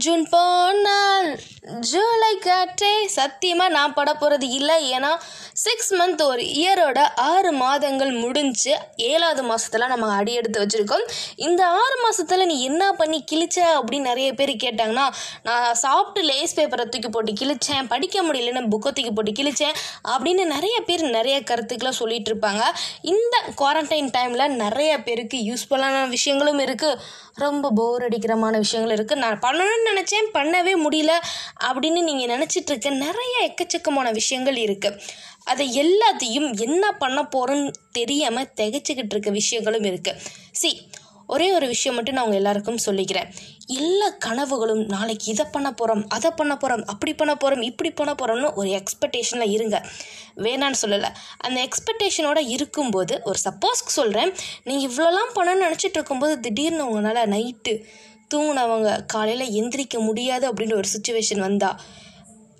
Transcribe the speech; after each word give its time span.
June 0.00 0.22
போனால் 0.30 1.26
ஜூலை 1.88 2.30
காற்றே 2.44 2.92
சத்தியமாக 3.14 3.74
நான் 3.74 3.94
பட 3.96 4.10
போகிறது 4.12 4.46
இல்லை. 4.58 4.76
ஏன்னா 4.96 5.10
சிக்ஸ் 5.64 5.90
மந்த் 5.98 6.22
ஒரு 6.26 6.42
இயரோட 6.60 6.98
ஆறு 7.30 7.50
மாதங்கள் 7.62 8.12
முடிஞ்சு 8.22 8.72
ஏழாவது 9.10 9.42
மாதத்தில் 9.48 9.90
நம்ம 9.92 10.08
அடி 10.20 10.32
எடுத்து 10.40 10.62
வச்சுருக்கோம். 10.62 11.04
இந்த 11.46 11.62
ஆறு 11.80 11.96
மாதத்தில் 12.04 12.48
நீ 12.52 12.56
என்ன 12.70 12.86
பண்ணி 13.00 13.18
கிழிச்ச 13.32 13.58
அப்படின்னு 13.78 14.10
நிறைய 14.10 14.30
பேர் 14.38 14.52
கேட்டாங்கன்னா 14.64 15.06
நான் 15.48 15.78
சாப்பிட்டு 15.84 16.22
லேஸ் 16.30 16.56
பேப்பரை 16.58 16.86
தூக்கி 16.88 17.10
போட்டு 17.16 17.34
கிழிச்சேன் 17.42 17.90
படிக்க 17.92 18.22
முடியலன்னு 18.28 18.72
புக்கை 18.74 18.92
தூக்கி 18.92 19.12
போட்டு 19.12 19.34
கிழிச்சேன் 19.40 19.76
அப்படின்னு 20.14 20.46
நிறைய 20.54 20.78
பேர் 20.88 21.04
நிறைய 21.18 21.38
கருத்துக்களை 21.50 21.92
சொல்லிட்டு 22.00 22.32
இருப்பாங்க. 22.32 22.64
இந்த 23.14 23.34
குவாரண்டைன் 23.60 24.10
டைமில் 24.16 24.56
நிறைய 24.64 24.92
பேருக்கு 25.08 25.40
யூஸ்ஃபுல்லான 25.50 26.02
விஷயங்களும் 26.16 26.64
இருக்குது 26.68 26.98
ரொம்ப 27.44 27.66
போர் 27.76 28.06
அடிக்கிறமான 28.06 28.56
விஷயங்களும் 28.64 28.98
இருக்குது 28.98 29.22
நான் 29.26 29.42
பண்ணணும்னு 29.44 29.81
நினச்சேன் 29.90 30.30
பண்ணவே 30.34 30.74
முடியல 30.84 31.12
அப்படின்னு 31.68 32.00
நீங்கள் 32.08 32.32
நினச்சிட்டு 32.34 32.72
இருக்க 32.72 32.90
நிறைய 33.04 33.34
எக்கச்சக்கமான 33.48 34.10
விஷயங்கள் 34.12 34.56
இருக்குது 34.56 35.00
அதை 35.44 35.66
எல்லாத்தையும் 35.84 36.48
என்ன 36.60 36.92
பண்ண 36.92 37.20
போகிறோன்னு 37.22 37.70
தெரியாமல் 37.92 38.50
திகைச்சிக்கிட்டு 38.60 39.14
இருக்க 39.14 39.30
விஷயங்களும் 39.30 39.88
இருக்குது 39.92 40.20
சி 40.52 40.72
ஒரே 41.26 41.46
ஒரு 41.52 41.66
விஷயம் 41.66 41.94
மட்டும் 41.96 42.14
நான் 42.14 42.24
உங்கள் 42.24 42.38
எல்லாருக்கும் 42.38 42.80
சொல்லிக்கிறேன். 42.86 43.28
எல்லா 43.66 44.08
கனவுகளும் 44.24 44.82
நாளைக்கு 44.84 45.26
இதை 45.32 45.44
பண்ண 45.52 45.68
போகிறோம் 45.72 46.02
அதை 46.08 46.30
பண்ண 46.30 46.56
போகிறோம் 46.56 46.82
அப்படி 46.84 47.12
பண்ண 47.14 47.32
போகிறோம் 47.34 47.62
இப்படி 47.62 47.90
பண்ண 47.90 48.12
போகிறோம்னு 48.12 48.50
ஒரு 48.54 48.68
எக்ஸ்பெக்டேஷனில் 48.78 49.52
இருங்க. 49.52 49.76
வேணான்னு 50.36 50.80
சொல்லலை. 50.82 51.10
அந்த 51.38 51.58
எக்ஸ்பெக்டேஷனோட 51.66 52.38
இருக்கும்போது 52.48 53.20
ஒரு 53.24 53.38
சப்போஸ்க்கு 53.44 53.96
சொல்கிறேன் 53.98 54.32
நீங்கள் 54.64 54.86
இவ்வளோலாம் 54.88 55.34
பண்ணணும்னு 55.34 55.66
நினச்சிட்டு 55.66 55.98
இருக்கும்போது 56.00 56.40
திடீர்னு 56.40 56.86
உங்களால் 56.86 57.28
நைட்டு 57.28 57.74
தூங்கினவங்க 58.32 59.06
காலையில் 59.06 59.54
எந்திரிக்க 59.62 59.98
முடியாது 60.00 60.52
அப்படின்ற 60.52 60.74
ஒரு 60.74 60.88
சுச்சுவேஷன் 60.94 61.38
வந்தால் 61.38 61.80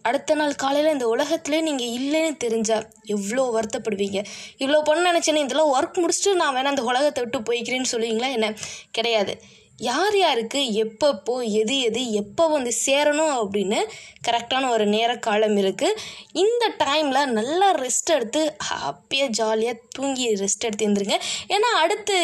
அடுத்த 0.04 0.34
நாள் 0.34 0.54
காலையில் 0.54 0.92
இந்த 0.92 1.06
உலகத்துலேயே 1.06 1.60
நீங்கள் 1.62 1.92
இல்லைன்னு 1.98 2.36
தெரிஞ்சால் 2.44 2.86
எவ்வளோ 3.04 3.42
வருத்தப்படுவீங்க? 3.54 4.20
இவ்வளோ 4.58 4.80
பண்ண 4.84 5.12
நினச்சேன்னு 5.12 5.44
இதெல்லாம் 5.44 5.72
ஒர்க் 5.74 6.00
முடிச்சுட்டு 6.02 6.32
நான் 6.34 6.54
வேணால் 6.56 6.74
அந்த 6.74 6.82
உலகத்தை 6.82 7.24
விட்டு 7.24 7.40
போய்க்கிறேன்னு 7.40 7.92
சொல்லுவீங்களா 7.92 8.30
என்ன? 8.32 8.54
கிடையாது. 8.90 9.34
யார் 9.82 10.16
யாருக்கு 10.18 10.60
எப்பப்போ 10.82 11.34
எது 11.60 11.76
எது 11.88 12.00
எப்போ 12.20 12.44
வந்து 12.48 12.72
சேரணும் 12.84 13.32
அப்படின்னு 13.38 13.78
கரெக்டான 14.26 14.68
ஒரு 14.74 14.84
நேர 14.94 15.10
காலம் 15.26 15.56
இருக்குது 15.62 15.98
இந்த 16.42 16.64
டைமில் 16.82 17.32
நல்லா 17.38 17.68
ரெஸ்ட் 17.80 18.12
எடுத்து 18.16 18.42
ஹாப்பியாக 18.68 19.34
ஜாலியாக 19.38 19.82
தூங்கி 19.96 20.26
ரெஸ்ட் 20.42 20.66
எடுத்து 20.68 20.86
இருந்துருங்க 20.86 21.16
ஏன்னா 21.54 21.70
அடுத்து 21.82 22.16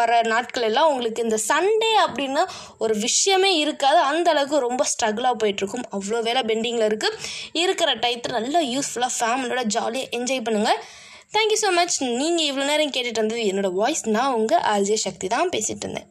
வர 0.00 0.20
நாட்கள் 0.32 0.68
எல்லாம் 0.70 0.90
உங்களுக்கு 0.92 1.26
இந்த 1.26 1.40
சண்டே 1.48 1.92
அப்படின்னா 2.04 2.44
ஒரு 2.78 2.96
விஷயமே 3.06 3.52
இருக்காது. 3.64 4.00
அந்த 4.12 4.28
அளவுக்கு 4.34 4.64
ரொம்ப 4.68 4.86
ஸ்ட்ரகிளாக 4.92 5.40
போயிட்டுருக்கும். 5.42 5.86
அவ்வளோ 5.96 6.20
வேலை 6.28 6.42
பெண்டிங்கில் 6.52 6.88
இருக்குது 6.90 7.18
இருக்கிற 7.62 7.90
டயத்தில் 8.04 8.38
நல்லா 8.38 8.62
யூஸ்ஃபுல்லாக 8.74 9.14
ஃபேமிலியோட 9.18 9.64
ஜாலியாக 9.76 10.14
என்ஜாய் 10.18 10.46
பண்ணுங்கள் 10.48 10.80
தேங்க்யூ 11.36 11.58
ஸோ 11.60 11.68
மச் 11.76 11.98
நீங்கள் 12.20 12.48
இவ்வளோ 12.48 12.64
நேரம் 12.70 12.94
கேட்டுட்டு 12.96 13.22
வந்தது 13.22 13.44
என்னோடய 13.50 13.78
வாய்ஸ் 13.82 14.02
நான் 14.16 14.34
உங்கள் 14.38 14.64
ஆர்ஜே 14.72 14.98
சக்தி 15.06 15.26
தான் 15.34 15.52
பேசிகிட்டு 15.54 15.86
இருந்தேன். 15.86 16.08